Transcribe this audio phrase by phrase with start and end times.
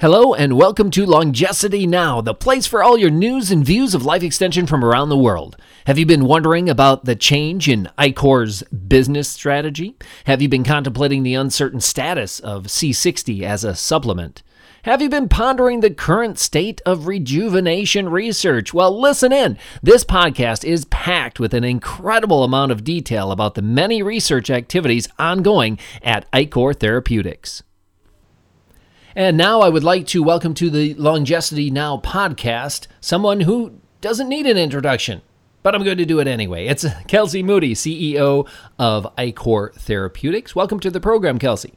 [0.00, 4.02] Hello and welcome to Longecity Now, the place for all your news and views of
[4.02, 5.58] life extension from around the world.
[5.86, 9.96] Have you been wondering about the change in Ichor's business strategy?
[10.24, 14.42] Have you been contemplating the uncertain status of C60 as a supplement?
[14.84, 18.72] Have you been pondering the current state of rejuvenation research?
[18.72, 19.58] Well, listen in.
[19.82, 25.08] This podcast is packed with an incredible amount of detail about the many research activities
[25.18, 27.62] ongoing at Ichor Therapeutics.
[29.20, 34.30] And now I would like to welcome to the Longecity Now podcast someone who doesn't
[34.30, 35.20] need an introduction,
[35.62, 36.68] but I'm going to do it anyway.
[36.68, 38.48] It's Kelsey Moody, CEO
[38.78, 40.56] of Ichor Therapeutics.
[40.56, 41.74] Welcome to the program, Kelsey.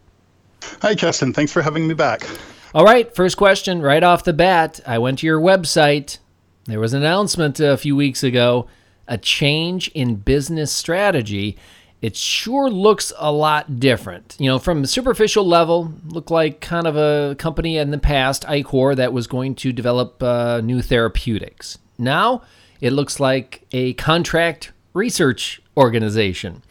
[0.83, 1.33] Hi, Justin.
[1.33, 2.25] Thanks for having me back.
[2.73, 4.79] All right, first question right off the bat.
[4.87, 6.19] I went to your website.
[6.63, 8.67] There was an announcement a few weeks ago
[9.05, 11.57] a change in business strategy
[12.03, 14.35] it sure looks a lot different.
[14.37, 18.43] You know, from the superficial level, looked like kind of a company in the past,
[18.43, 21.77] Ichor, that was going to develop uh, new therapeutics.
[21.97, 22.41] Now,
[22.81, 26.61] it looks like a contract research organization.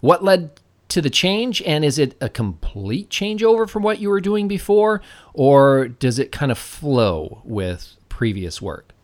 [0.00, 4.22] What led to the change, and is it a complete changeover from what you were
[4.22, 5.02] doing before,
[5.34, 8.94] or does it kind of flow with previous work?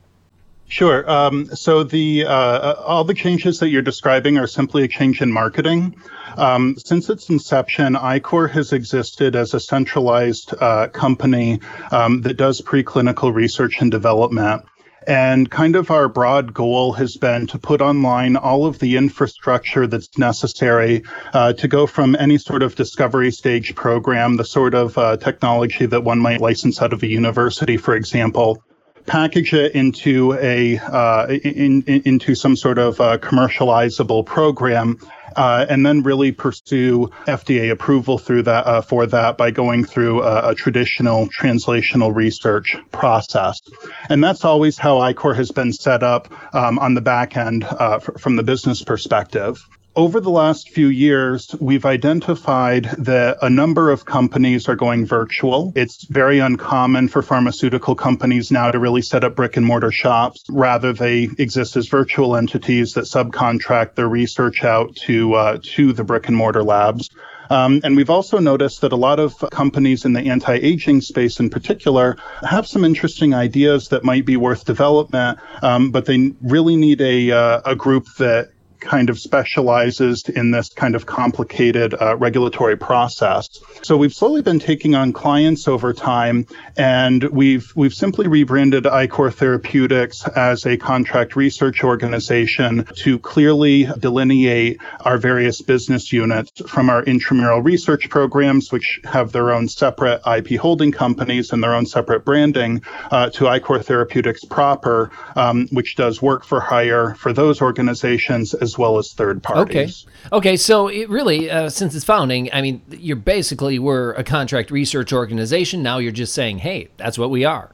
[0.74, 1.08] Sure.
[1.08, 5.22] Um, so the uh, uh, all the changes that you're describing are simply a change
[5.22, 5.94] in marketing.
[6.36, 11.60] Um, since its inception, Ichor has existed as a centralized uh, company
[11.92, 14.64] um, that does preclinical research and development.
[15.06, 19.86] And kind of our broad goal has been to put online all of the infrastructure
[19.86, 24.98] that's necessary uh, to go from any sort of discovery stage program, the sort of
[24.98, 28.60] uh, technology that one might license out of a university, for example,
[29.06, 34.98] package it into a uh, in, in, into some sort of uh, commercializable program,
[35.36, 40.22] uh, and then really pursue FDA approval through that uh, for that by going through
[40.22, 43.60] a, a, traditional translational research process.
[44.08, 48.00] And that's always how Ichor has been set up um, on the back end uh,
[48.00, 49.58] f- from the business perspective
[49.96, 55.72] over the last few years, we've identified that a number of companies are going virtual.
[55.76, 60.44] It's very uncommon for pharmaceutical companies now to really set up brick and mortar shops.
[60.50, 66.04] Rather, they exist as virtual entities that subcontract their research out to uh, to the
[66.04, 67.10] brick and mortar labs.
[67.50, 71.40] Um, and we've also noticed that a lot of companies in the anti aging space
[71.40, 76.76] in particular have some interesting ideas that might be worth development, um, but they really
[76.76, 78.53] need a, uh, a group that
[78.84, 83.48] kind of specializes in this kind of complicated uh, regulatory process.
[83.82, 86.46] So we've slowly been taking on clients over time,
[86.76, 94.78] and we've we've simply rebranded Ichor Therapeutics as a contract research organization to clearly delineate
[95.00, 100.60] our various business units from our intramural research programs, which have their own separate IP
[100.60, 106.20] holding companies and their own separate branding, uh, to Ichor Therapeutics proper, um, which does
[106.20, 110.06] work for hire for those organizations as well as third parties.
[110.26, 110.36] Okay.
[110.36, 110.56] Okay.
[110.56, 115.12] So it really, uh, since its founding, I mean, you're basically we're a contract research
[115.12, 115.82] organization.
[115.82, 117.73] Now you're just saying, hey, that's what we are.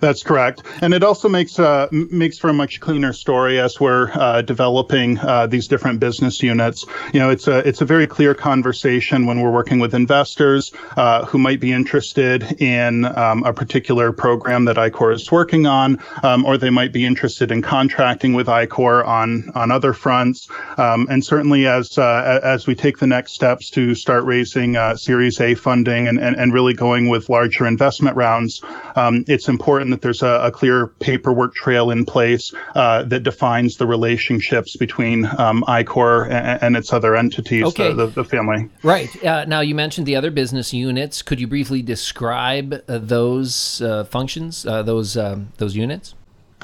[0.00, 4.10] That's correct, and it also makes uh, makes for a much cleaner story as we're
[4.12, 6.84] uh, developing uh, these different business units.
[7.14, 11.24] You know, it's a it's a very clear conversation when we're working with investors uh,
[11.24, 16.44] who might be interested in um, a particular program that Ichor is working on, um,
[16.44, 20.48] or they might be interested in contracting with Ichor on on other fronts.
[20.76, 24.96] Um, and certainly, as uh, as we take the next steps to start raising uh,
[24.96, 28.60] Series A funding and, and and really going with larger investment rounds,
[28.96, 33.76] um, it's important that there's a, a clear paperwork trail in place uh, that defines
[33.76, 37.92] the relationships between um, Ichor and, and, its other entities, okay.
[37.92, 38.68] the, the, the, family.
[38.82, 39.24] Right.
[39.24, 41.22] Uh, now, you mentioned the other business units.
[41.22, 46.14] Could you briefly describe uh, those uh, functions, uh, those um, those units?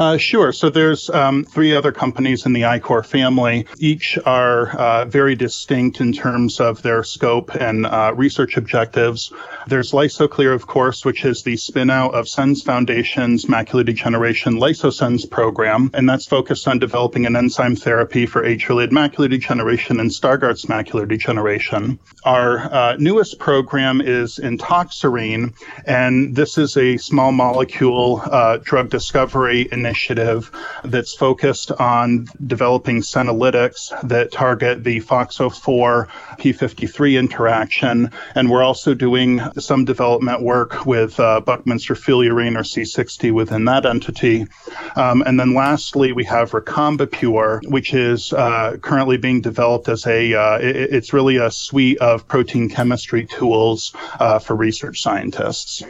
[0.01, 0.51] Uh, sure.
[0.51, 3.67] So there's um, three other companies in the Ichor family.
[3.77, 9.31] Each are uh, very distinct in terms of their scope and uh, research objectives.
[9.67, 15.91] There's LysoClear, of course, which is the spinout of SENS Foundation's macular degeneration LysoSens program,
[15.93, 21.07] and that's focused on developing an enzyme therapy for age-related macular degeneration and Stargardt's macular
[21.07, 21.99] degeneration.
[22.25, 25.53] Our uh, newest program is Antoxerene,
[25.85, 30.53] and this is a small molecule uh, drug discovery initiative initiative
[30.85, 36.07] that's focused on developing senolytics that target the FOXO4
[36.39, 38.11] P53 interaction.
[38.37, 43.85] And we're also doing some development work with uh, Buckminster Fullerene or C60 within that
[43.85, 44.47] entity.
[44.95, 50.35] Um, and then lastly, we have Recombipure, which is uh, currently being developed as a,
[50.35, 55.83] uh, it, it's really a suite of protein chemistry tools uh, for research scientists.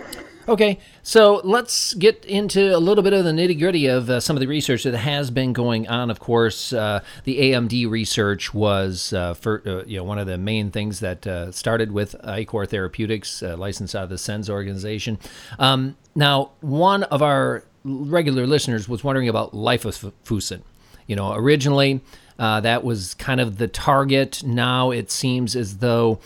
[0.50, 4.34] Okay, so let's get into a little bit of the nitty gritty of uh, some
[4.34, 6.10] of the research that has been going on.
[6.10, 10.36] Of course, uh, the AMD research was uh, for uh, you know one of the
[10.36, 15.20] main things that uh, started with Ichor Therapeutics, uh, licensed out of the SENS organization.
[15.60, 20.62] Um, now, one of our regular listeners was wondering about lipofuscin.
[21.06, 22.00] You know, originally
[22.38, 24.42] that was kind of the target.
[24.42, 26.18] Now it seems as though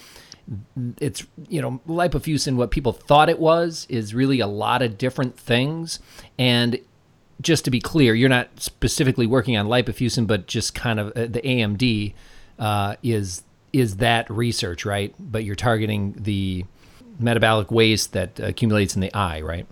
[1.01, 5.39] it's you know lipofuscin what people thought it was is really a lot of different
[5.39, 5.99] things.
[6.39, 6.79] And
[7.41, 11.27] just to be clear you're not specifically working on lipofuscin but just kind of uh,
[11.27, 12.15] the amd
[12.59, 13.43] uh, is
[13.73, 15.15] is that research right?
[15.19, 16.65] But you're targeting the
[17.19, 19.67] metabolic waste that accumulates in the eye right?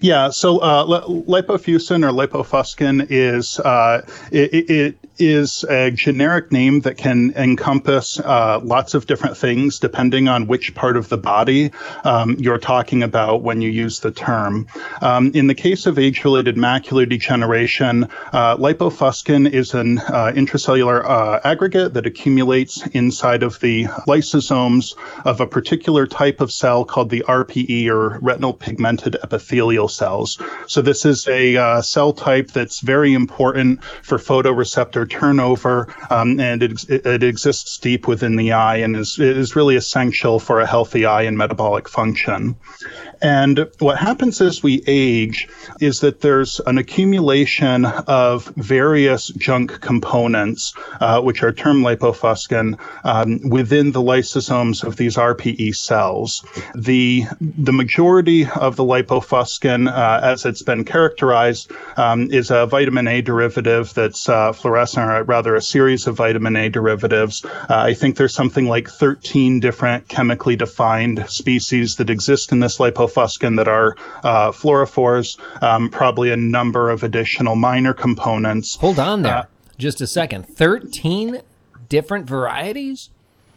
[0.00, 6.96] Yeah, so uh, lipofuscin or lipofuscin is uh, it, it is a generic name that
[6.96, 11.70] can encompass uh, lots of different things depending on which part of the body
[12.04, 14.66] um, you're talking about when you use the term.
[15.00, 21.40] Um, in the case of age-related macular degeneration, uh, lipofuscin is an uh, intracellular uh,
[21.44, 27.24] aggregate that accumulates inside of the lysosomes of a particular type of cell called the
[27.26, 30.40] RPE or retinal pigmented epithelial cells.
[30.66, 36.62] So this is a uh, cell type that's very important for photoreceptor turnover, um, and
[36.62, 41.04] it, it, exists deep within the eye and is, is really essential for a healthy
[41.04, 42.56] eye and metabolic function.
[43.22, 45.48] And what happens as we age
[45.80, 53.48] is that there's an accumulation of various junk components, uh, which are termed lipofuscin, um,
[53.48, 56.44] within the lysosomes of these RPE cells.
[56.74, 63.08] The, the majority of the lipofuscin, uh, as it's been characterized, um, is a vitamin
[63.08, 67.44] A derivative that's uh, fluorescent, or rather a series of vitamin A derivatives.
[67.44, 72.78] Uh, I think there's something like 13 different chemically defined species that exist in this
[72.78, 78.76] lipofuscin lipofuscin that are uh, fluorophores, um, probably a number of additional minor components.
[78.76, 79.44] Hold on there, uh,
[79.78, 80.44] just a second.
[80.44, 81.40] Thirteen
[81.88, 83.10] different varieties.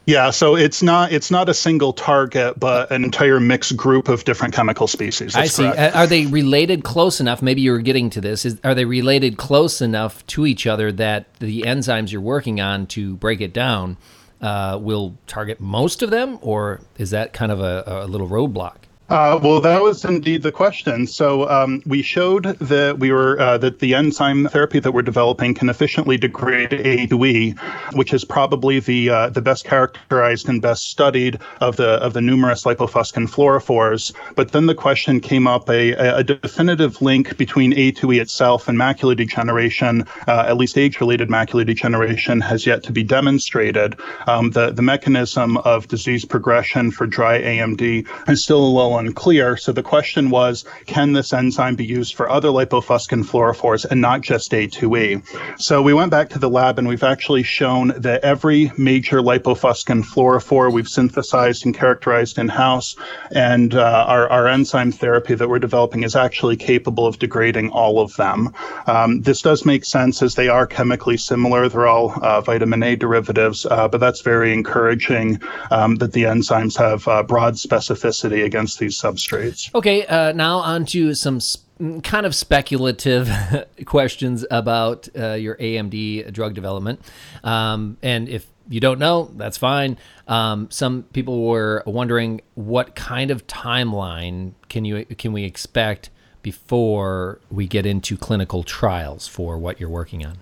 [0.06, 4.24] Yeah, so it's not it's not a single target, but an entire mixed group of
[4.24, 5.34] different chemical species.
[5.34, 5.72] That's I see.
[5.72, 5.96] Correct.
[5.96, 7.44] Are they related close enough?
[7.44, 8.44] Maybe you were getting to this.
[8.44, 12.88] Is, are they related close enough to each other that the enzymes you're working on
[12.88, 13.98] to break it down
[14.42, 18.78] uh, will target most of them, or is that kind of a, a little roadblock?
[19.10, 21.08] Uh, well, that was indeed the question.
[21.08, 25.56] So um, we showed that we were uh, that the enzyme therapy that we're developing
[25.56, 27.58] can efficiently degrade A2E,
[27.96, 32.22] which is probably the uh, the best characterized and best studied of the of the
[32.22, 34.14] numerous lipofuscin fluorophores.
[34.36, 39.18] But then the question came up: a, a definitive link between A2E itself and macular
[39.18, 44.00] degeneration, uh, at least age-related macular degeneration, has yet to be demonstrated.
[44.28, 49.58] Um, the the mechanism of disease progression for dry AMD is still a little unclear.
[49.58, 54.22] So the question was, can this enzyme be used for other lipofuscin fluorophores and not
[54.22, 55.60] just A2E?
[55.60, 60.04] So we went back to the lab and we've actually shown that every major lipofuscin
[60.04, 62.96] fluorophore we've synthesized and characterized in-house,
[63.32, 68.00] and uh, our, our enzyme therapy that we're developing is actually capable of degrading all
[68.00, 68.54] of them.
[68.88, 71.70] Um, this does make sense as they are chemically similar.
[71.70, 75.40] They're all uh, vitamin A derivatives, uh, but that's very encouraging
[75.72, 79.74] um, that the enzymes have uh, broad specificity against these these substrates.
[79.76, 81.68] Okay, uh, now on to some sp-
[82.04, 83.30] kind of speculative
[83.86, 87.00] questions about uh, your AMD drug development.
[87.44, 89.98] Um, and if you don't know, that's fine.
[90.28, 96.10] Um, some people were wondering what kind of timeline can you can we expect
[96.42, 100.38] before we get into clinical trials for what you're working on.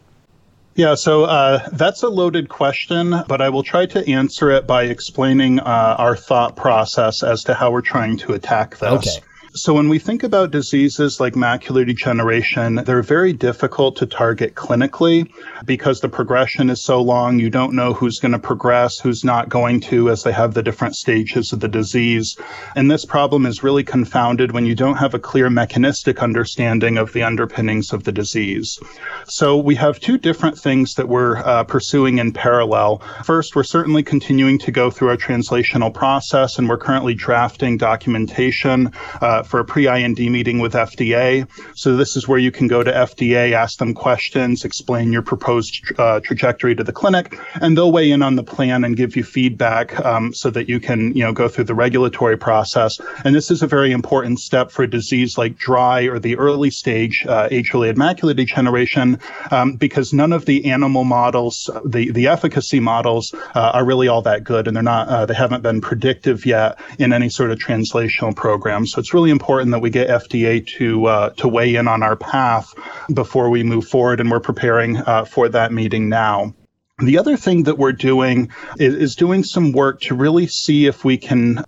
[0.77, 4.83] Yeah, so uh, that's a loaded question, but I will try to answer it by
[4.83, 8.91] explaining uh, our thought process as to how we're trying to attack this.
[9.07, 9.26] Okay.
[9.57, 15.27] So when we think about diseases like macular degeneration, they're very difficult to target clinically
[15.65, 17.39] because the progression is so long.
[17.39, 20.61] You don't know who's going to progress, who's not going to, as they have the
[20.61, 22.37] different stages of the disease.
[22.75, 27.13] And this problem is really confounded when you don't have a clear mechanistic understanding of
[27.13, 28.77] the underpinnings of the disease.
[29.25, 32.99] So we have two different things that we're uh, pursuing in parallel.
[33.23, 38.91] First, we're certainly continuing to go through our translational process, and we're currently drafting documentation
[39.19, 41.47] uh, for a pre-IND meeting with FDA.
[41.75, 45.81] So this is where you can go to FDA, ask them questions, explain your proposed
[45.97, 49.23] uh, trajectory to the clinic, and they'll weigh in on the plan and give you
[49.23, 52.99] feedback um, so that you can, you know, go through the regulatory process.
[53.23, 56.69] And this is a very important step for a disease like dry or the early
[56.69, 59.19] stage uh, age-related macular degeneration
[59.51, 64.21] um, because none of the animal models, the the efficacy models, uh, are really all
[64.21, 67.59] that good, and they're not, uh, they haven't been predictive yet in any sort of
[67.59, 68.85] translational program.
[68.85, 72.15] So it's really important that we get FDA to uh, to weigh in on our
[72.15, 72.73] path
[73.13, 76.53] before we move forward, and we're preparing uh, for that meeting now.
[76.99, 81.05] The other thing that we're doing is, is doing some work to really see if
[81.05, 81.63] we can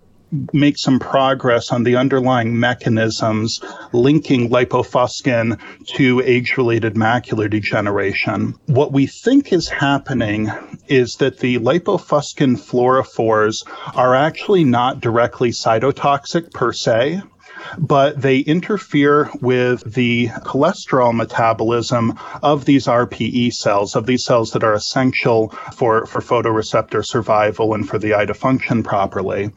[0.52, 3.60] make some progress on the underlying mechanisms
[3.92, 8.54] linking lipofuscin to age related macular degeneration.
[8.66, 10.50] What we think is happening
[10.88, 13.62] is that the lipofuscin fluorophores
[13.94, 17.22] are actually not directly cytotoxic per se
[17.78, 24.64] but they interfere with the cholesterol metabolism of these RPE cells, of these cells that
[24.64, 29.50] are essential for, for photoreceptor survival and for the eye to function properly.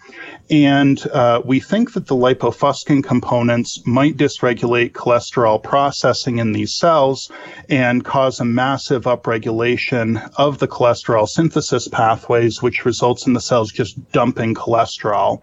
[0.50, 7.32] And uh, we think that the lipofuscin components might dysregulate cholesterol processing in these cells
[7.70, 13.72] and cause a massive upregulation of the cholesterol synthesis pathways, which results in the cells
[13.72, 15.42] just dumping cholesterol.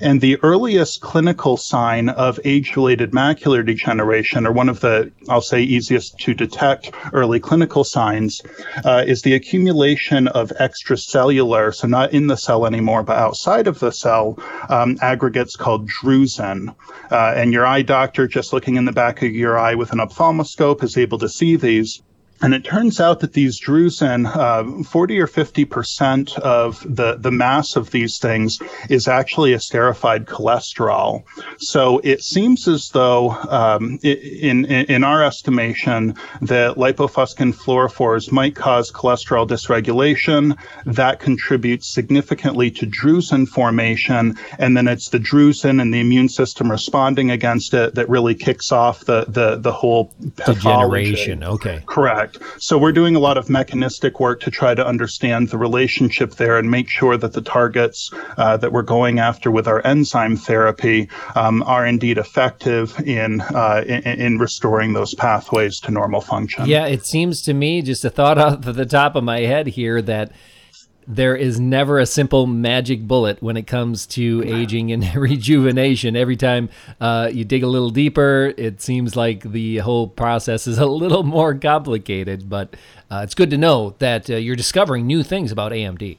[0.00, 5.40] And the earliest clinical sign of age related macular degeneration, or one of the, I'll
[5.40, 8.42] say, easiest to detect early clinical signs,
[8.84, 13.80] uh, is the accumulation of extracellular, so not in the cell anymore, but outside of
[13.80, 14.35] the cell,
[14.68, 16.74] um, aggregates called drusen.
[17.10, 20.00] Uh, and your eye doctor, just looking in the back of your eye with an
[20.00, 22.02] ophthalmoscope, is able to see these.
[22.42, 27.30] And it turns out that these drusen, uh, 40 or 50 percent of the, the
[27.30, 31.24] mass of these things is actually a esterified cholesterol.
[31.58, 38.54] So it seems as though, um, in, in, in our estimation, that lipofuscin fluorophores might
[38.54, 40.56] cause cholesterol dysregulation.
[40.84, 44.36] That contributes significantly to drusen formation.
[44.58, 48.72] And then it's the drusen and the immune system responding against it that really kicks
[48.72, 51.10] off the, the, the whole pathology.
[51.10, 51.44] Degeneration.
[51.44, 51.82] Okay.
[51.86, 52.25] Correct.
[52.58, 56.58] So we're doing a lot of mechanistic work to try to understand the relationship there
[56.58, 61.08] and make sure that the targets uh, that we're going after with our enzyme therapy
[61.34, 66.66] um, are indeed effective in, uh, in, in restoring those pathways to normal function.
[66.66, 70.02] Yeah, it seems to me, just a thought off the top of my head here,
[70.02, 70.32] that
[71.06, 76.16] there is never a simple magic bullet when it comes to aging and rejuvenation.
[76.16, 76.68] Every time
[77.00, 81.22] uh, you dig a little deeper, it seems like the whole process is a little
[81.22, 82.48] more complicated.
[82.48, 82.74] But
[83.10, 86.18] uh, it's good to know that uh, you're discovering new things about AMD.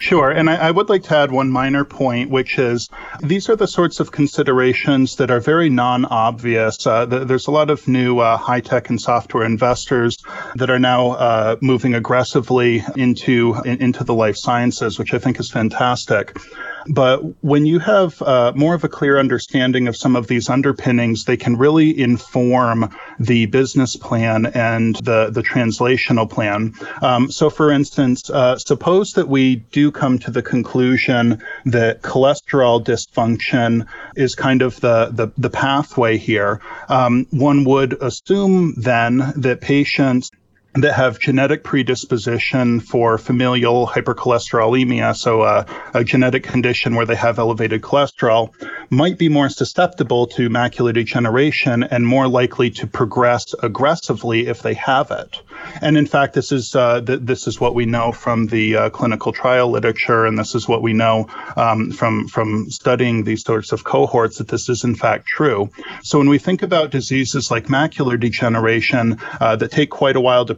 [0.00, 0.30] Sure.
[0.30, 2.88] And I, I, would like to add one minor point, which is
[3.20, 6.86] these are the sorts of considerations that are very non obvious.
[6.86, 10.16] Uh, th- there's a lot of new uh, high tech and software investors
[10.54, 15.40] that are now uh, moving aggressively into, in, into the life sciences, which I think
[15.40, 16.38] is fantastic.
[16.88, 21.24] But when you have uh, more of a clear understanding of some of these underpinnings,
[21.24, 26.72] they can really inform the business plan and the, the translational plan.
[27.02, 32.84] Um, so, for instance, uh, suppose that we do come to the conclusion that cholesterol
[32.84, 36.60] dysfunction is kind of the, the, the pathway here.
[36.88, 40.30] Um, one would assume then that patients
[40.74, 47.38] that have genetic predisposition for familial hypercholesterolemia, so a, a, genetic condition where they have
[47.38, 48.52] elevated cholesterol,
[48.90, 54.74] might be more susceptible to macular degeneration and more likely to progress aggressively if they
[54.74, 55.40] have it.
[55.80, 58.90] And in fact, this is uh, th- this is what we know from the uh,
[58.90, 63.72] clinical trial literature, and this is what we know um, from from studying these sorts
[63.72, 65.70] of cohorts that this is in fact true.
[66.02, 70.44] So when we think about diseases like macular degeneration uh, that take quite a while
[70.46, 70.54] to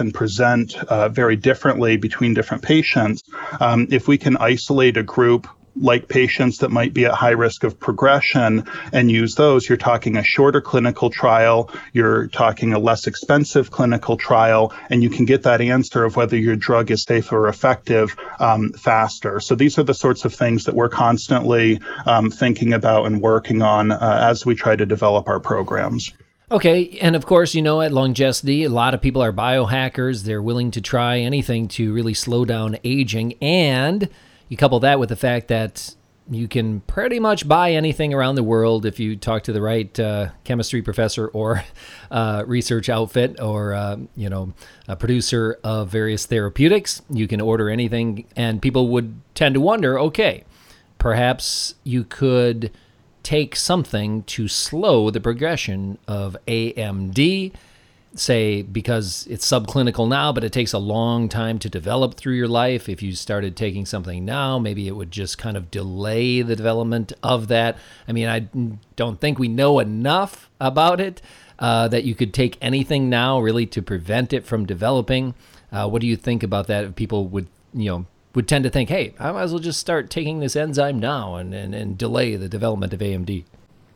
[0.00, 3.22] and present uh, very differently between different patients,
[3.60, 7.64] um, if we can isolate a group like patients that might be at high risk
[7.64, 13.06] of progression and use those, you're talking a shorter clinical trial, you're talking a less
[13.06, 17.32] expensive clinical trial, and you can get that answer of whether your drug is safe
[17.32, 19.40] or effective um, faster.
[19.40, 23.62] So these are the sorts of things that we're constantly um, thinking about and working
[23.62, 26.12] on uh, as we try to develop our programs.
[26.52, 30.24] Okay, and of course, you know, at Longecity, a lot of people are biohackers.
[30.24, 33.34] They're willing to try anything to really slow down aging.
[33.40, 34.08] And
[34.48, 35.94] you couple that with the fact that
[36.28, 39.98] you can pretty much buy anything around the world if you talk to the right
[40.00, 41.62] uh, chemistry professor or
[42.10, 44.52] uh, research outfit or uh, you know
[44.88, 47.00] a producer of various therapeutics.
[47.08, 50.42] You can order anything, and people would tend to wonder, okay,
[50.98, 52.72] perhaps you could
[53.22, 57.52] take something to slow the progression of AMD
[58.14, 62.48] say because it's subclinical now, but it takes a long time to develop through your
[62.48, 62.88] life.
[62.88, 67.12] If you started taking something now, maybe it would just kind of delay the development
[67.22, 67.78] of that.
[68.08, 68.48] I mean, I
[68.96, 71.22] don't think we know enough about it
[71.58, 75.34] uh, that you could take anything now really to prevent it from developing.
[75.70, 76.84] Uh, what do you think about that?
[76.84, 79.80] If people would, you know, would tend to think, hey, I might as well just
[79.80, 83.44] start taking this enzyme now and, and, and delay the development of AMD.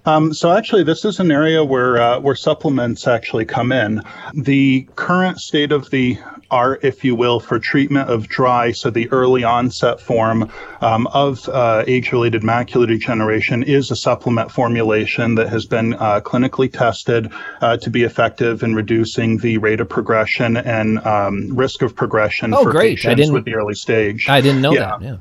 [0.06, 4.02] Um, so actually, this is an area where uh, where supplements actually come in.
[4.34, 6.18] The current state of the
[6.50, 10.50] art, if you will, for treatment of dry, so the early onset form
[10.82, 16.70] um, of uh, age-related macular degeneration is a supplement formulation that has been uh, clinically
[16.70, 21.96] tested uh, to be effective in reducing the rate of progression and um, risk of
[21.96, 22.98] progression oh, for great.
[22.98, 24.28] patients with the early stage.
[24.28, 24.98] I didn't know yeah.
[24.98, 25.02] that.
[25.02, 25.16] Yeah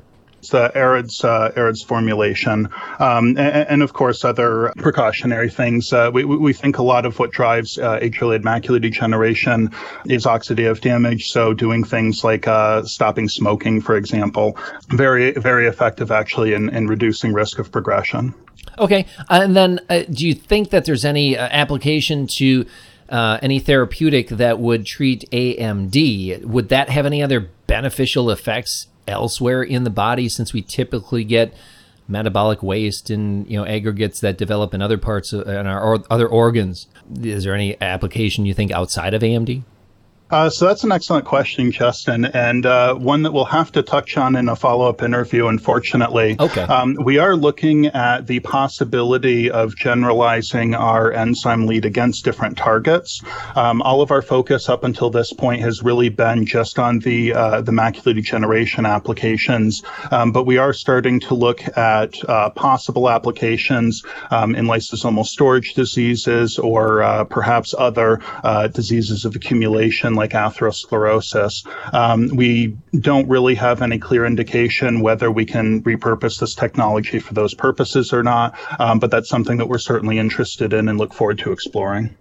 [0.48, 5.92] the AREDS uh, AREDS formulation, um, and, and, of course other precautionary things.
[5.92, 9.70] Uh, we we think a lot of what drives uh, age-related macular degeneration
[10.06, 11.30] is oxidative damage.
[11.30, 14.56] So doing things like uh, stopping smoking, for example,
[14.88, 18.34] very very effective actually in, in reducing risk of progression.
[18.78, 22.66] Okay, and then uh, do you think that there's any uh, application to
[23.08, 29.62] uh, any therapeutic that would treat AMD, would that have any other beneficial effects elsewhere
[29.62, 31.54] in the body since we typically get
[32.06, 36.04] metabolic waste and you know aggregates that develop in other parts of in our or
[36.10, 36.86] other organs.
[37.22, 39.62] Is there any application you think outside of AMD
[40.34, 44.16] uh, so that's an excellent question, Justin, and uh, one that we'll have to touch
[44.16, 45.46] on in a follow-up interview.
[45.46, 46.62] Unfortunately, okay.
[46.62, 53.22] Um, we are looking at the possibility of generalizing our enzyme lead against different targets.
[53.54, 57.32] Um, all of our focus up until this point has really been just on the
[57.32, 63.08] uh, the macular degeneration applications, um, but we are starting to look at uh, possible
[63.08, 70.30] applications um, in lysosomal storage diseases or uh, perhaps other uh, diseases of accumulation like
[70.30, 71.66] atherosclerosis.
[71.92, 77.34] Um, we don't really have any clear indication whether we can repurpose this technology for
[77.34, 81.12] those purposes or not, um, but that's something that we're certainly interested in and look
[81.12, 82.14] forward to exploring.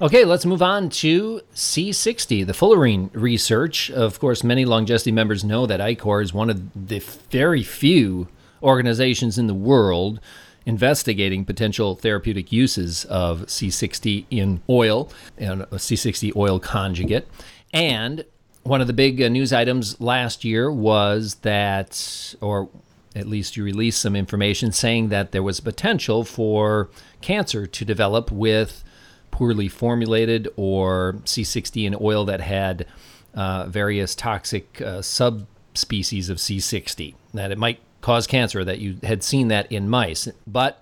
[0.00, 3.90] Okay, let's move on to C60, the fullerene research.
[3.90, 7.00] Of course, many Longecity members know that Ichor is one of the
[7.30, 8.28] very few
[8.62, 10.20] organizations in the world
[10.68, 17.26] investigating potential therapeutic uses of C60 in oil and a C60 oil conjugate.
[17.72, 18.24] And
[18.62, 22.68] one of the big uh, news items last year was that, or
[23.14, 26.88] at least you released some information saying that there was potential for
[27.20, 28.84] cancer to develop with
[29.30, 32.86] poorly formulated or C60 in oil that had
[33.34, 37.14] uh, various toxic uh, subspecies of C60.
[37.34, 40.28] That it might cause cancer, that you had seen that in mice.
[40.46, 40.80] But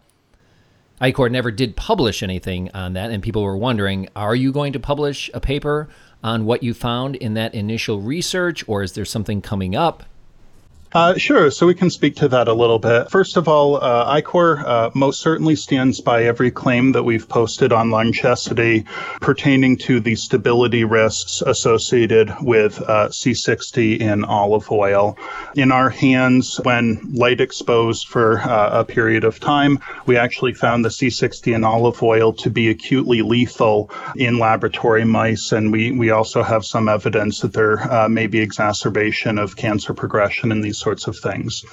[1.01, 4.81] Ichor never did publish anything on that, and people were wondering are you going to
[4.81, 5.89] publish a paper
[6.27, 10.03] on what you found in that initial research, or is there something coming up?
[10.93, 11.51] Uh, sure.
[11.51, 13.11] So we can speak to that a little bit.
[13.11, 17.73] First of all, uh, Ichor uh, most certainly stands by every claim that we've posted
[17.73, 18.87] on Longecity
[19.21, 25.19] pertaining to the stability risks associated with uh, C60 in olive oil.
[25.55, 30.85] In our hands, when light exposed for uh, a period of time, we actually found
[30.85, 36.11] the C60 in olive oil to be acutely lethal in laboratory mice, and we, we
[36.11, 40.76] also have some evidence that there uh, may be exacerbation of cancer progression in these
[40.77, 41.65] sorts of things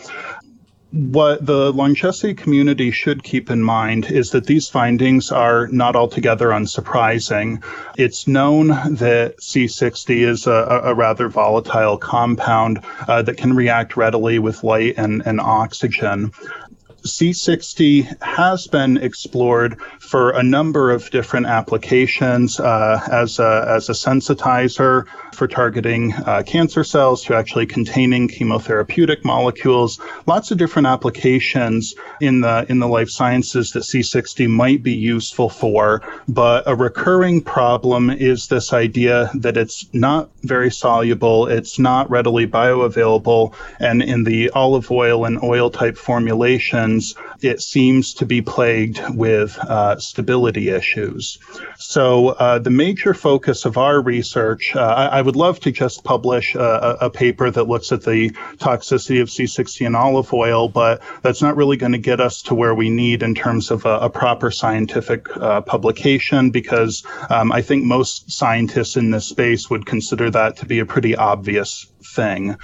[0.94, 6.50] what the longevity community should keep in mind is that these findings are not altogether
[6.50, 7.64] unsurprising.
[7.98, 10.52] It's known that C60 is a,
[10.84, 16.32] a rather volatile compound uh, that can react readily with light and, and oxygen.
[17.04, 23.94] C60 has been explored for a number of different applications uh, as, a, as a
[23.94, 30.00] sensitizer for targeting uh, cancer cells to actually containing chemotherapeutic molecules.
[30.26, 35.50] Lots of different applications in the in the life sciences that C60 might be useful
[35.50, 36.02] for.
[36.28, 42.48] But a recurring problem is this idea that it's not very soluble, it's not readily
[42.48, 49.02] bioavailable, and in the olive oil and oil type formulations, it seems to be plagued
[49.16, 51.40] with uh, stability issues.
[51.78, 56.04] So uh, the major focus of our research, uh, I, I, would love to just
[56.04, 61.02] publish a, a, paper that looks at the toxicity of C60 in olive oil, but
[61.24, 64.00] that's not really going to get us to where we need in terms of a,
[64.00, 69.86] a proper scientific uh, publication because um, I think most scientists in this space would
[69.86, 72.58] consider that to be a pretty obvious thing.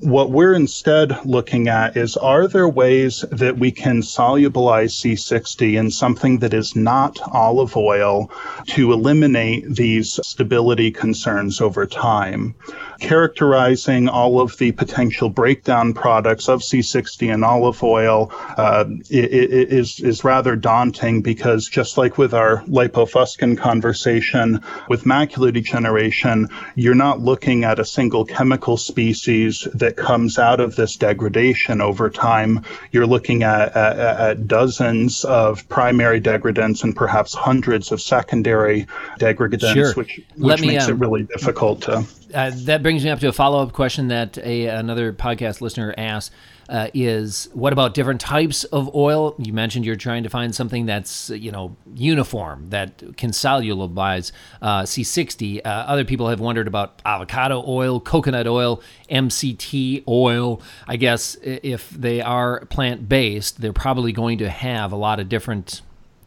[0.00, 5.90] What we're instead looking at is are there ways that we can solubilize C60 in
[5.90, 8.30] something that is not olive oil
[8.66, 12.54] to eliminate these stability concerns over time?
[13.00, 20.24] characterizing all of the potential breakdown products of C60 and olive oil uh, is, is
[20.24, 27.64] rather daunting because just like with our lipofuscin conversation with macular degeneration, you're not looking
[27.64, 32.60] at a single chemical species that that comes out of this degradation over time.
[32.90, 38.88] You're looking at, at, at dozens of primary degradants and perhaps hundreds of secondary
[39.20, 39.92] degradants, sure.
[39.94, 42.04] which, which makes um, it really difficult to.
[42.34, 45.94] Uh, that brings me up to a follow up question that a, another podcast listener
[45.96, 46.32] asked
[46.68, 49.34] uh, is what about different types of oil?
[49.38, 54.82] You mentioned you're trying to find something that's you know uniform that can solubilize uh,
[54.82, 55.60] C60.
[55.64, 60.60] Uh, other people have wondered about avocado oil, coconut oil, MCT oil.
[60.88, 65.28] I guess if they are plant based, they're probably going to have a lot of
[65.28, 65.82] different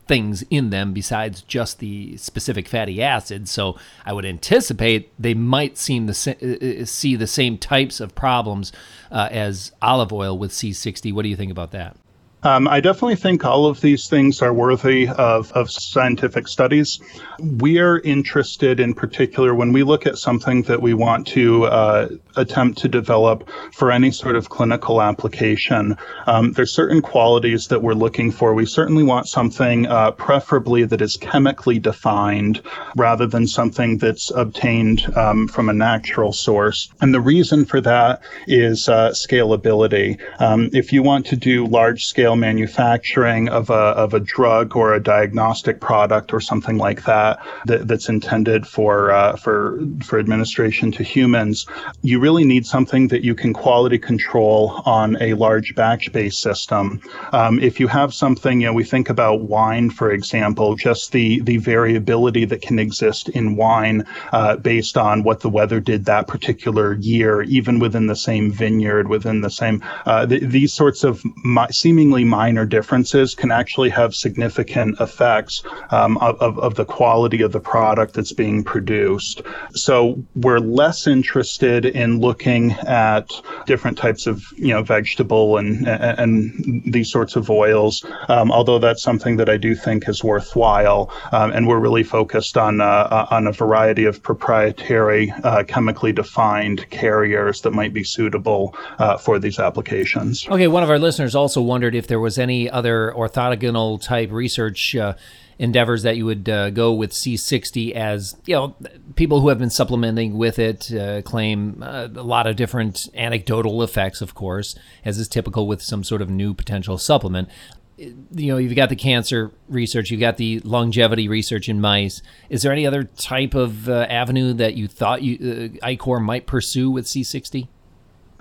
[0.09, 3.51] things in them besides just the specific fatty acids.
[3.51, 8.15] So I would anticipate they might seem the uh, uh, see the same types of
[8.15, 8.73] problems
[9.11, 11.13] uh, as olive oil with C60.
[11.13, 11.95] What do you think about that?
[12.43, 16.99] Um, I definitely think all of these things are worthy of, of scientific studies.
[17.39, 22.09] We are interested in particular when we look at something that we want to uh,
[22.37, 25.97] attempt to develop for any sort of clinical application.
[26.27, 28.53] Um, there's certain qualities that we're looking for.
[28.53, 32.61] We certainly want something uh, preferably that is chemically defined
[32.95, 36.89] rather than something that's obtained um, from a natural source.
[37.01, 40.19] And the reason for that is uh, scalability.
[40.39, 44.75] Um, if you want to do large scale scale manufacturing of a, of a drug
[44.75, 50.19] or a diagnostic product or something like that, that that's intended for, uh, for, for
[50.19, 51.65] administration to humans,
[52.03, 57.01] you really need something that you can quality control on a large batch based system.
[57.33, 61.39] Um, if you have something, you know, we think about wine, for example, just the,
[61.41, 66.27] the variability that can exist in wine uh, based on what the weather did that
[66.27, 71.23] particular year, even within the same vineyard, within the same, uh, th- these sorts of
[71.43, 77.41] mi- seemingly seemingly minor differences can actually have significant effects um, of, of the quality
[77.43, 79.41] of the product that's being produced.
[79.73, 83.29] So we're less interested in looking at
[83.65, 89.03] different types of you know vegetable and and these sorts of oils, um, although that's
[89.03, 91.09] something that I do think is worthwhile.
[91.31, 96.89] Um, and we're really focused on uh, on a variety of proprietary uh, chemically defined
[96.89, 100.47] carriers that might be suitable uh, for these applications.
[100.47, 104.95] Okay, one of our listeners also wondered if there was any other orthogonal type research
[104.95, 105.13] uh,
[105.59, 108.75] endeavors that you would uh, go with C60 as, you know,
[109.15, 113.83] people who have been supplementing with it uh, claim uh, a lot of different anecdotal
[113.83, 117.49] effects, of course, as is typical with some sort of new potential supplement.
[117.97, 122.21] You know, you've got the cancer research, you've got the longevity research in mice.
[122.49, 126.47] Is there any other type of uh, avenue that you thought you, uh, Ichor might
[126.47, 127.67] pursue with C60?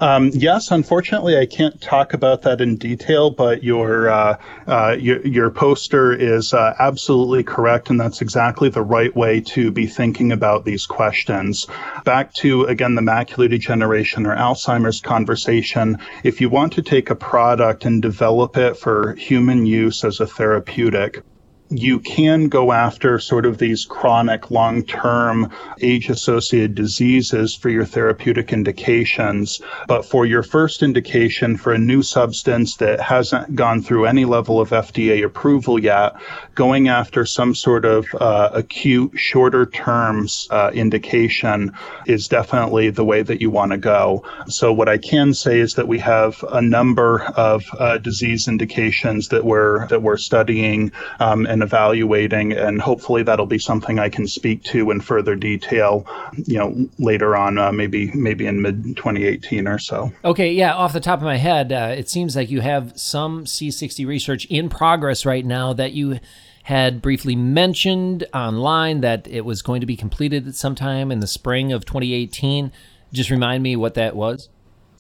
[0.01, 5.27] Um, yes, unfortunately, I can't talk about that in detail, but your uh, uh, your,
[5.27, 10.31] your, poster is uh, absolutely correct, and that's exactly the right way to be thinking
[10.31, 11.67] about these questions.
[12.05, 15.99] Back to again the macular degeneration or Alzheimer's conversation.
[16.23, 20.29] If you want to take a product and develop it for human use as a
[20.29, 21.25] therapeutic,
[21.71, 25.51] you can go after sort of these chronic long-term
[25.81, 29.61] age-associated diseases for your therapeutic indications.
[29.87, 34.61] But for your first indication for a new substance that hasn't gone through any level
[34.61, 36.17] of FDA approval yet,
[36.55, 41.73] going after some sort of uh, acute, shorter terms uh, indication
[42.07, 44.25] is definitely the way that you want to go.
[44.47, 49.29] So what I can say is that we have a number of uh, disease indications
[49.29, 54.09] that we're that we're studying um, and and evaluating, and hopefully that'll be something I
[54.09, 58.97] can speak to in further detail, you know, later on, uh, maybe maybe in mid
[58.97, 60.13] 2018 or so.
[60.25, 60.75] Okay, yeah.
[60.75, 64.45] Off the top of my head, uh, it seems like you have some C60 research
[64.47, 66.21] in progress right now that you
[66.63, 71.19] had briefly mentioned online that it was going to be completed at some time in
[71.19, 72.71] the spring of 2018.
[73.13, 74.49] Just remind me what that was.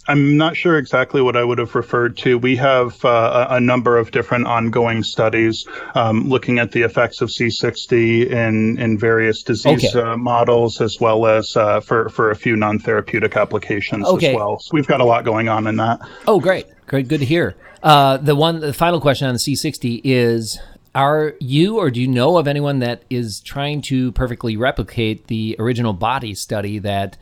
[0.08, 2.38] I'm not sure exactly what I would have referred to.
[2.38, 7.28] We have uh, a number of different ongoing studies um, looking at the effects of
[7.28, 10.00] C60 in in various disease okay.
[10.00, 14.30] uh, models, as well as uh, for for a few non-therapeutic applications okay.
[14.30, 14.58] as well.
[14.60, 16.00] So we've got a lot going on in that.
[16.26, 17.54] Oh, great, great, good to hear.
[17.82, 20.58] Uh, the one, the final question on the C60 is:
[20.94, 25.54] Are you or do you know of anyone that is trying to perfectly replicate the
[25.58, 27.18] original Baati study that?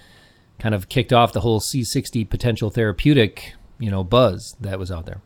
[0.58, 5.06] Kind of kicked off the whole C60 potential therapeutic, you know, buzz that was out
[5.06, 5.20] there.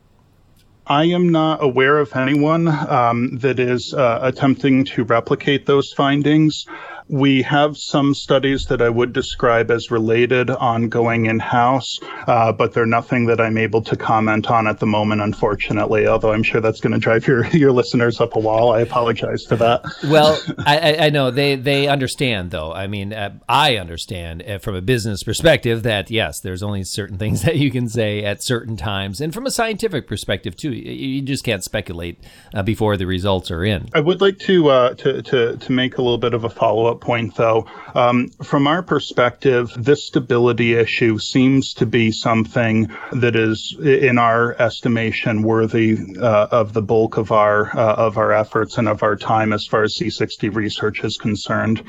[0.87, 6.66] I am not aware of anyone um, that is uh, attempting to replicate those findings.
[7.11, 12.73] We have some studies that I would describe as related ongoing in house, uh, but
[12.73, 16.07] they're nothing that I'm able to comment on at the moment, unfortunately.
[16.07, 18.73] Although I'm sure that's going to drive your, your listeners up a wall.
[18.73, 19.83] I apologize for that.
[20.05, 22.73] well, I, I know they, they understand, though.
[22.73, 27.18] I mean, uh, I understand uh, from a business perspective that, yes, there's only certain
[27.18, 29.20] things that you can say at certain times.
[29.20, 32.23] And from a scientific perspective, too, you just can't speculate
[32.55, 33.88] uh, before the results are in.
[33.94, 36.87] I would like to, uh, to, to, to make a little bit of a follow
[36.87, 37.67] up point, though.
[37.95, 44.55] Um, from our perspective, this stability issue seems to be something that is, in our
[44.61, 49.17] estimation, worthy uh, of the bulk of our uh, of our efforts and of our
[49.17, 51.83] time as far as C60 research is concerned.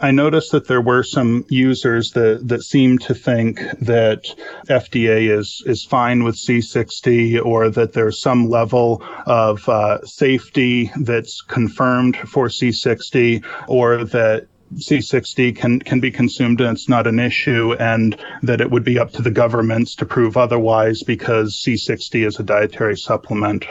[0.00, 4.24] I noticed that there were some users that that seem to think that
[4.68, 11.40] FDA is is fine with C60 or that there's some level of uh, safety that's
[11.42, 17.74] confirmed for C60 or that C60 can can be consumed and it's not an issue,
[17.74, 22.38] and that it would be up to the governments to prove otherwise because C60 is
[22.38, 23.64] a dietary supplement.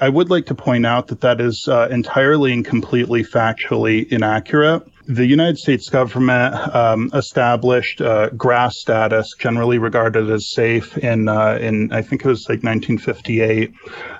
[0.00, 4.82] I would like to point out that that is uh, entirely and completely factually inaccurate.
[5.06, 11.58] The United States government um, established uh, GRAS status, generally regarded as safe, in uh,
[11.60, 13.72] in I think it was like 1958,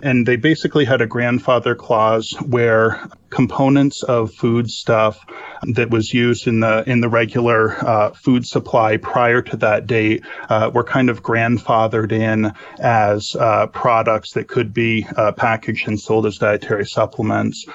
[0.02, 5.24] and they basically had a grandfather clause where components of food stuff
[5.62, 10.24] that was used in the in the regular uh, food supply prior to that date
[10.48, 16.00] uh, were kind of grandfathered in as uh, products that could be uh, packaged and
[16.00, 17.66] sold as dietary supplements.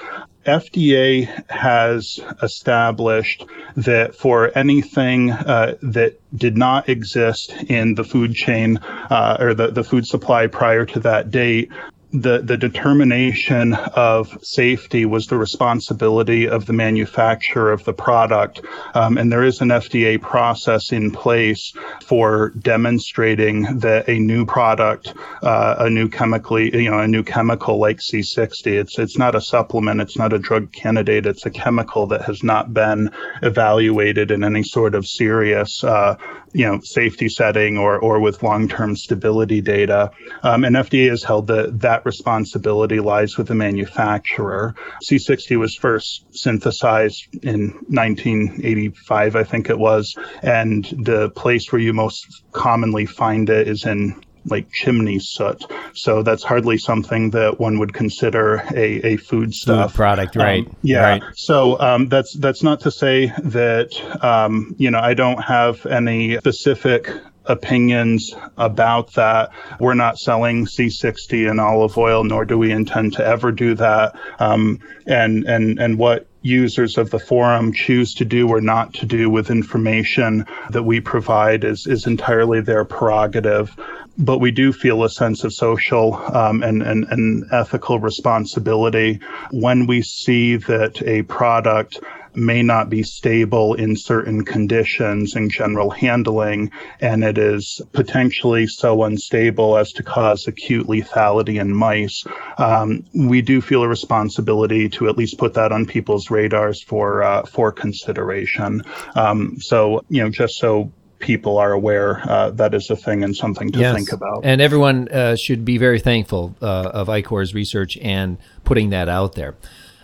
[0.48, 3.44] FDA has established
[3.76, 9.68] that for anything uh, that did not exist in the food chain uh, or the,
[9.68, 11.70] the food supply prior to that date,
[12.12, 18.62] the, the determination of safety was the responsibility of the manufacturer of the product.
[18.94, 25.12] Um, and there is an FDA process in place for demonstrating that a new product,
[25.42, 29.40] uh, a new chemically, you know, a new chemical like C60, it's, it's not a
[29.40, 33.10] supplement, it's not a drug candidate, it's a chemical that has not been
[33.42, 36.16] evaluated in any sort of serious, uh,
[36.52, 40.10] you know, safety setting or, or with long-term stability data.
[40.42, 44.74] Um, and FDA has held that that responsibility lies with the manufacturer.
[45.04, 51.92] C60 was first synthesized in 1985, I think it was, and the place where you
[51.92, 55.62] most commonly find it is in like chimney soot.
[55.94, 60.64] So that's hardly something that one would consider a, a food stuff food product, right?
[60.64, 61.00] Um, yeah.
[61.00, 61.22] Right.
[61.34, 63.90] So um, that's that's not to say that
[64.22, 67.10] um, you know I don't have any specific
[67.48, 69.50] opinions about that.
[69.80, 74.14] We're not selling C60 in olive oil, nor do we intend to ever do that.
[74.38, 79.06] Um, and and and what users of the forum choose to do or not to
[79.06, 83.76] do with information that we provide is is entirely their prerogative
[84.18, 89.20] but we do feel a sense of social um, and, and, and ethical responsibility
[89.52, 92.00] when we see that a product
[92.38, 96.70] may not be stable in certain conditions in general handling,
[97.00, 102.24] and it is potentially so unstable as to cause acute lethality in mice.
[102.58, 107.22] Um, we do feel a responsibility to at least put that on people's radars for
[107.22, 108.82] uh, for consideration.
[109.14, 113.36] Um, so you know, just so people are aware uh, that is a thing and
[113.36, 113.94] something to yes.
[113.94, 114.44] think about.
[114.44, 119.34] And everyone uh, should be very thankful uh, of Ichor's research and putting that out
[119.34, 119.56] there.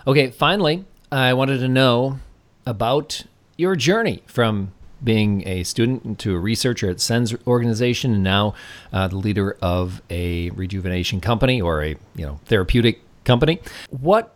[0.06, 2.18] Okay, finally, I wanted to know
[2.66, 3.24] about
[3.56, 4.72] your journey from
[5.02, 8.54] being a student to a researcher at SENS organization and now
[8.92, 13.60] uh, the leader of a rejuvenation company or a you know therapeutic company.
[13.90, 14.34] What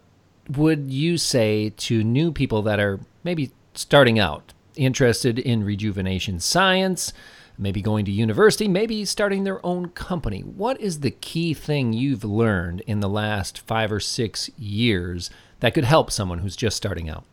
[0.57, 7.13] would you say to new people that are maybe starting out interested in rejuvenation science,
[7.59, 10.41] maybe going to university, maybe starting their own company.
[10.41, 15.75] What is the key thing you've learned in the last five or six years that
[15.75, 17.25] could help someone who's just starting out?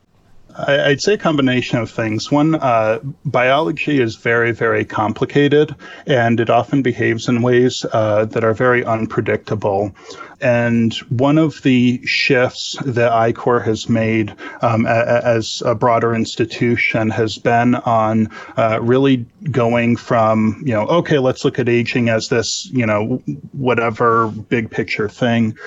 [0.57, 2.31] I'd say a combination of things.
[2.31, 8.43] One, uh, biology is very, very complicated, and it often behaves in ways uh, that
[8.43, 9.93] are very unpredictable.
[10.39, 17.09] And one of the shifts that Ichor has made um, a, as a broader institution
[17.09, 22.29] has been on uh, really going from, you know, okay, let's look at aging as
[22.29, 25.57] this, you know, whatever big picture thing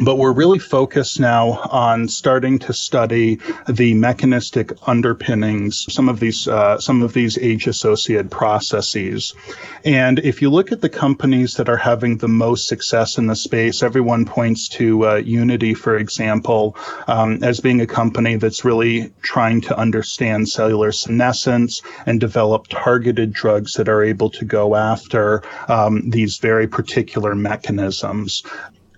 [0.00, 6.48] but we're really focused now on starting to study the mechanistic underpinnings some of these
[6.48, 9.34] uh, some of these age associated processes.
[9.84, 13.36] And if you look at the companies that are having the most success in the
[13.36, 16.76] space everyone points to uh, unity for example
[17.06, 23.32] um, as being a company that's really trying to understand cellular senescence and develop targeted
[23.32, 28.42] drugs that are able to go after um, these very particular mechanisms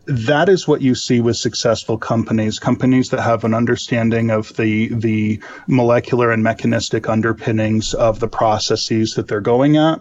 [0.07, 4.89] that is what you see with successful companies companies that have an understanding of the
[4.89, 10.01] the molecular and mechanistic underpinnings of the processes that they're going at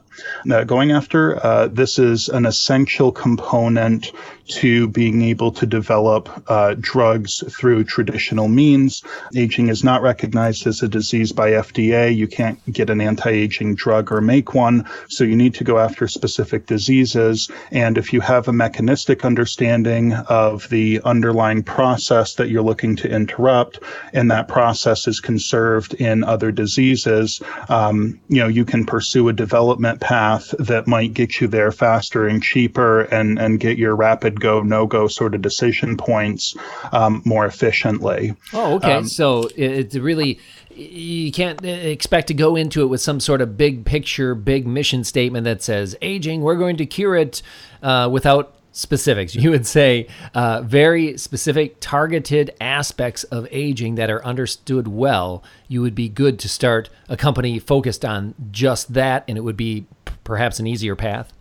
[0.52, 1.44] uh, going after.
[1.44, 4.12] Uh, this is an essential component
[4.48, 9.04] to being able to develop uh, drugs through traditional means.
[9.36, 12.16] Aging is not recognized as a disease by FDA.
[12.16, 14.88] You can't get an anti aging drug or make one.
[15.10, 17.50] So you need to go after specific diseases.
[17.72, 23.10] And if you have a mechanistic understanding of the underlying process that you're looking to
[23.10, 23.80] interrupt,
[24.14, 29.34] and that process is conserved in other diseases, um, you know, you can pursue a
[29.34, 34.35] development path that might get you there faster and cheaper and, and get your rapid
[34.40, 36.56] go no go sort of decision points
[36.92, 38.36] um, more efficiently.
[38.54, 38.94] Oh, okay.
[38.94, 40.40] Um, so it's really
[40.76, 45.04] you can't expect to go into it with some sort of big picture, big mission
[45.04, 47.42] statement that says aging, we're going to cure it
[47.82, 49.36] uh, without specifics.
[49.36, 55.44] You would say uh, very specific, targeted aspects of aging that are understood well.
[55.68, 59.58] You would be good to start a company focused on just that, and it would
[59.58, 59.86] be
[60.24, 61.32] perhaps an easier path.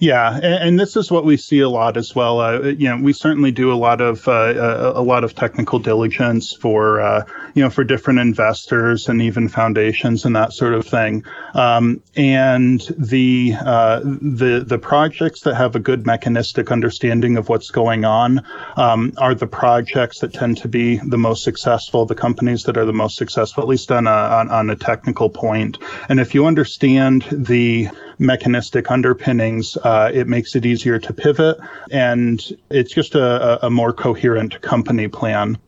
[0.00, 2.40] Yeah, and, and, this is what we see a lot as well.
[2.40, 6.52] Uh, you know, we certainly do a lot of uh, a, lot of technical diligence
[6.52, 11.24] for uh, you know for different investors and even foundations and that sort of thing.
[11.54, 17.70] Um, and the uh, the the projects that have a good mechanistic understanding of what's
[17.70, 18.44] going on
[18.76, 22.06] um, are the projects that tend to be the most successful.
[22.06, 25.28] The companies that are the most successful, at least on a on, on a technical
[25.28, 25.78] point.
[26.08, 31.58] And if you understand the mechanistic underpinnings, uh, it makes it easier to pivot,
[31.90, 35.58] and it's just a, a more coherent company plan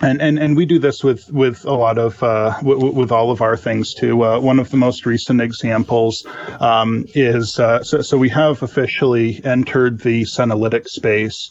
[0.00, 3.30] and and and we do this with with a lot of uh, w- with all
[3.30, 4.24] of our things too.
[4.24, 6.26] Uh, one of the most recent examples
[6.60, 11.50] um, is uh, so, so we have officially entered the senolytic space.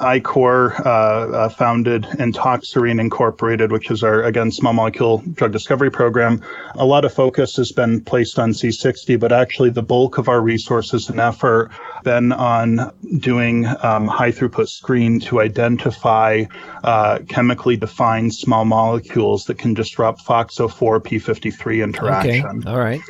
[0.00, 6.42] Ichor uh, uh, founded Antoxerene Incorporated, which is our again small molecule drug discovery program.
[6.74, 10.40] A lot of focus has been placed on C60, but actually the bulk of our
[10.40, 11.70] resources and effort
[12.04, 16.44] been on doing um, high throughput screen to identify
[16.84, 22.58] uh, chemically defined small molecules that can disrupt FOXO4 P53 interaction.
[22.58, 22.70] Okay.
[22.70, 23.00] All right.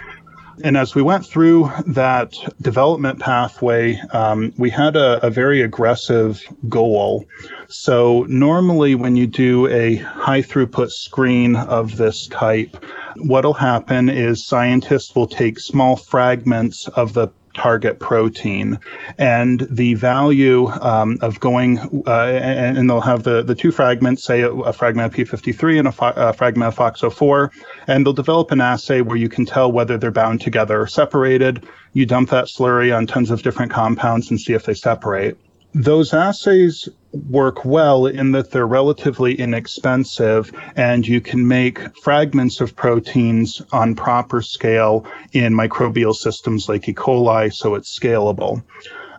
[0.65, 6.43] And as we went through that development pathway, um, we had a, a, very aggressive
[6.69, 7.27] goal.
[7.69, 12.77] So, normally, when you do a high throughput screen of this type,
[13.17, 18.79] what'll happen is scientists will take small fragments of the target protein.
[19.19, 24.23] And the value um, of going, uh, and, and, they'll have the, the two fragments,
[24.23, 27.51] say a, fragment of P53 and a, fo- a, fragment of FOXO4,
[27.87, 31.67] and they'll develop an assay where you can tell whether they're bound together or separated.
[31.95, 35.39] You dump that slurry on tons of different compounds and see if they separate.
[35.79, 36.89] Those assays
[37.29, 43.95] work well in that they're relatively inexpensive and you can make fragments of proteins on
[43.95, 46.95] proper scale in microbial systems like E.
[46.95, 48.63] coli, so it's scalable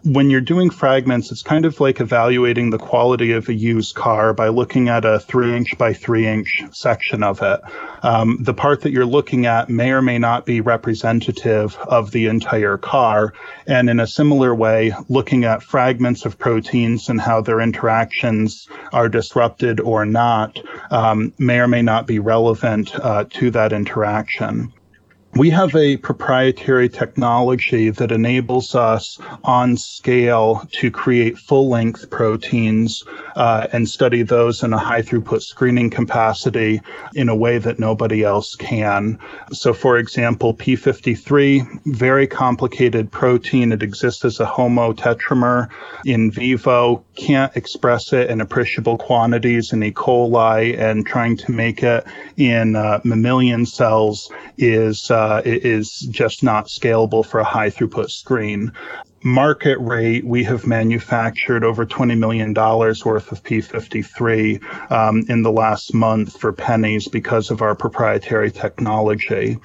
[0.03, 4.33] when you're doing fragments, it's kind of like evaluating the quality of a used car
[4.33, 7.59] by looking at a three inch by three inch section of it.
[8.03, 12.27] Um, the part that you're looking at may or may not be representative of the
[12.27, 13.33] entire car.
[13.65, 19.09] And in a similar way, looking at fragments of proteins and how their interactions are
[19.09, 20.59] disrupted or not
[20.91, 24.71] um, may or may not be relevant uh, to that interaction
[25.37, 33.03] we have a proprietary technology that enables us on scale to create full length proteins
[33.35, 36.81] uh, and study those in a high throughput screening capacity
[37.13, 39.19] in a way that nobody else can.
[39.51, 43.71] So, for example, P53, very complicated protein.
[43.71, 45.69] It exists as a homotetramer
[46.05, 49.91] in vivo, can't express it in appreciable quantities in E.
[49.91, 52.05] coli, and trying to make it
[52.37, 58.09] in uh, mammalian cells is uh, Uh, is just not scalable for a high throughput
[58.09, 58.71] screen.
[59.23, 65.93] Market rate, we have manufactured over $20 million worth of P53 um, in the last
[65.93, 69.57] month for pennies because of our proprietary technology.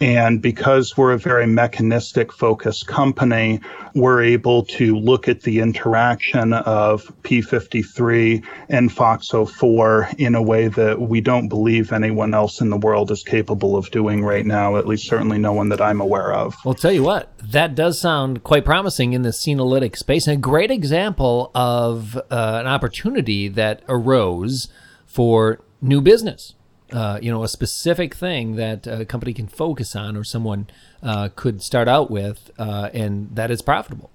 [0.00, 3.60] And because we're a very mechanistic focused company,
[3.94, 11.00] we're able to look at the interaction of P53 and FOXO4 in a way that
[11.00, 14.88] we don't believe anyone else in the world is capable of doing right now, at
[14.88, 16.56] least certainly no one that I'm aware of.
[16.64, 20.40] Well, tell you what, that does sound quite promising in the senolytic space and a
[20.40, 24.68] great example of uh, an opportunity that arose
[25.06, 26.54] for new business
[26.94, 30.68] uh, you know, a specific thing that a company can focus on or someone
[31.02, 34.10] uh, could start out with, uh, and that is profitable.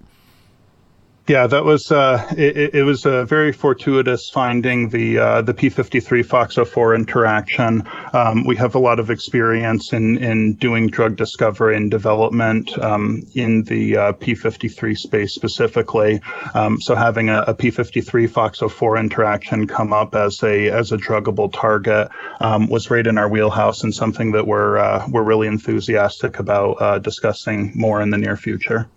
[1.30, 6.26] Yeah, that was uh, it, it, was a very fortuitous finding the uh, the P53
[6.26, 7.84] FOXO4 interaction.
[8.14, 13.22] Um, we have a lot of experience in in doing drug discovery and development um,
[13.36, 16.20] in the uh, P53 space specifically.
[16.56, 21.54] Um, so having a a P53 FOXO4 interaction come up as a as a druggable
[21.54, 22.10] target
[22.40, 26.82] um, was right in our wheelhouse and something that we're uh, we're really enthusiastic about
[26.82, 28.90] uh, discussing more in the near future.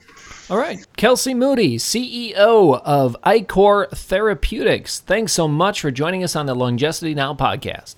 [0.51, 0.85] All right.
[0.97, 5.01] Kelsey Moody, CEO of Ichor Therapeutics.
[5.01, 7.97] Thanks so much for joining us on the Longecity Now podcast.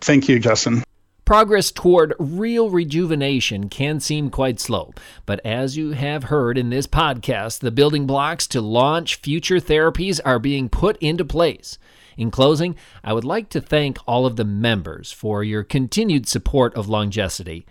[0.00, 0.82] Thank you, Justin.
[1.24, 4.92] Progress toward real rejuvenation can seem quite slow,
[5.26, 10.20] but as you have heard in this podcast, the building blocks to launch future therapies
[10.24, 11.78] are being put into place.
[12.16, 16.74] In closing, I would like to thank all of the members for your continued support
[16.74, 17.66] of Longecity.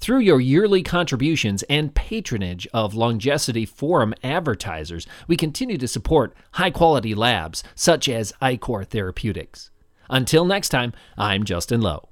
[0.00, 6.70] Through your yearly contributions and patronage of Longecity Forum advertisers, we continue to support high
[6.70, 9.70] quality labs such as Ichor Therapeutics.
[10.08, 12.07] Until next time, I'm Justin Lowe.